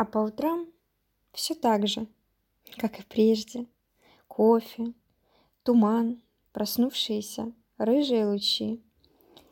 А 0.00 0.06
по 0.06 0.16
утрам 0.16 0.66
все 1.34 1.54
так 1.54 1.86
же, 1.86 2.06
как 2.78 3.00
и 3.00 3.02
прежде. 3.02 3.66
Кофе, 4.28 4.94
туман, 5.62 6.22
проснувшиеся 6.52 7.52
рыжие 7.76 8.24
лучи. 8.24 8.82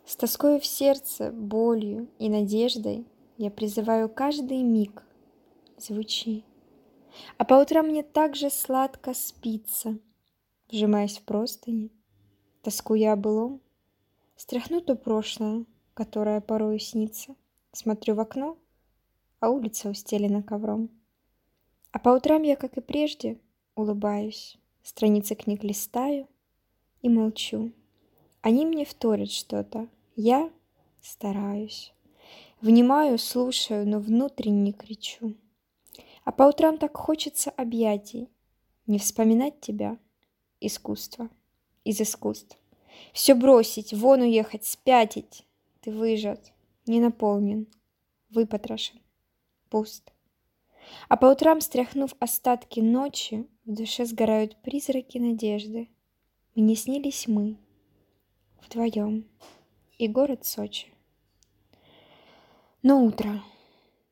С 0.06 0.16
тоской 0.16 0.58
в 0.58 0.64
сердце, 0.64 1.32
болью 1.32 2.08
и 2.18 2.30
надеждой 2.30 3.06
я 3.36 3.50
призываю 3.50 4.08
каждый 4.08 4.62
миг 4.62 5.02
звучи. 5.76 6.46
А 7.36 7.44
по 7.44 7.52
утрам 7.52 7.86
мне 7.86 8.02
так 8.02 8.34
же 8.34 8.48
сладко 8.48 9.12
спится, 9.12 9.98
вжимаясь 10.70 11.18
в 11.18 11.24
простыни, 11.24 11.92
тоскуя 12.62 13.12
о 13.12 13.16
былом, 13.16 13.60
стряхну 14.34 14.80
то 14.80 14.94
прошлое, 14.94 15.66
которое 15.92 16.40
порою 16.40 16.78
снится, 16.78 17.36
смотрю 17.72 18.14
в 18.14 18.20
окно, 18.20 18.56
а 19.40 19.50
улица 19.50 19.88
устелена 19.90 20.42
ковром. 20.42 20.90
А 21.92 21.98
по 21.98 22.10
утрам 22.10 22.42
я, 22.42 22.56
как 22.56 22.76
и 22.76 22.80
прежде, 22.80 23.38
улыбаюсь, 23.74 24.58
страницы 24.82 25.34
книг 25.34 25.64
листаю 25.64 26.28
и 27.02 27.08
молчу. 27.08 27.72
Они 28.42 28.66
мне 28.66 28.84
вторят 28.84 29.30
что-то, 29.30 29.88
я 30.16 30.50
стараюсь. 31.00 31.92
Внимаю, 32.60 33.18
слушаю, 33.18 33.88
но 33.88 34.00
внутренне 34.00 34.72
кричу. 34.72 35.34
А 36.24 36.32
по 36.32 36.42
утрам 36.42 36.76
так 36.78 36.96
хочется 36.96 37.50
объятий, 37.50 38.28
Не 38.86 38.98
вспоминать 38.98 39.60
тебя— 39.60 39.98
искусство, 40.60 41.28
из 41.84 42.00
искусств. 42.00 42.58
Все 43.12 43.34
бросить, 43.34 43.92
вон 43.92 44.22
уехать, 44.22 44.64
спятить. 44.64 45.44
Ты 45.80 45.92
выжат, 45.92 46.52
не 46.86 47.00
наполнен, 47.00 47.66
выпотрошен, 48.30 49.00
пуст. 49.70 50.12
А 51.08 51.16
по 51.16 51.26
утрам, 51.26 51.60
стряхнув 51.60 52.14
остатки 52.18 52.80
ночи, 52.80 53.46
В 53.64 53.74
душе 53.74 54.06
сгорают 54.06 54.56
призраки 54.62 55.18
надежды. 55.18 55.88
Мне 56.54 56.74
снились 56.74 57.28
мы 57.28 57.58
вдвоем 58.62 59.28
и 59.98 60.08
город 60.08 60.44
Сочи. 60.44 60.88
Но 62.82 63.04
утро, 63.04 63.42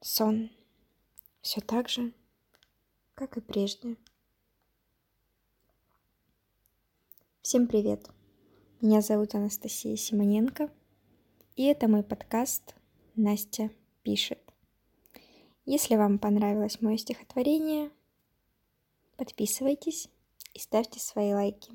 сон, 0.01 0.51
все 1.41 1.61
так 1.61 1.89
же, 1.89 2.13
как 3.15 3.37
и 3.37 3.41
прежде. 3.41 3.97
Всем 7.43 7.67
привет! 7.69 8.09
Меня 8.81 9.01
зовут 9.01 9.35
Анастасия 9.35 9.97
Симоненко, 9.97 10.71
и 11.55 11.65
это 11.65 11.89
мой 11.89 12.03
подкаст 12.03 12.75
«Настя 13.15 13.71
пишет». 14.03 14.46
Если 15.69 15.97
вам 15.97 16.21
понравилось 16.21 16.81
мое 16.81 16.97
стихотворение, 16.97 17.91
подписывайтесь 19.17 20.09
и 20.55 20.61
ставьте 20.61 21.01
свои 21.01 21.35
лайки. 21.35 21.73